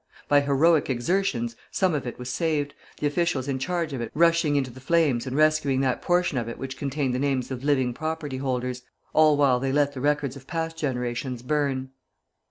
By 0.27 0.39
heroic 0.41 0.89
exertions 0.89 1.55
some 1.69 1.93
of 1.93 2.07
it 2.07 2.17
was 2.17 2.27
saved, 2.31 2.73
the 2.99 3.05
officials 3.05 3.47
in 3.47 3.59
charge 3.59 3.93
of 3.93 4.01
it 4.01 4.09
rushing 4.15 4.55
into 4.55 4.71
the 4.71 4.79
flames 4.81 5.27
and 5.27 5.37
rescuing 5.37 5.81
that 5.81 6.01
portion 6.01 6.39
of 6.39 6.49
it 6.49 6.57
which 6.57 6.75
contained 6.75 7.13
the 7.13 7.19
names 7.19 7.51
of 7.51 7.63
living 7.63 7.93
property 7.93 8.37
holders, 8.37 8.81
I 9.13 9.19
while 9.29 9.59
they 9.59 9.71
let 9.71 9.93
the 9.93 10.01
records 10.01 10.35
of 10.35 10.47
past 10.47 10.75
generations 10.75 11.43
burn. 11.43 11.91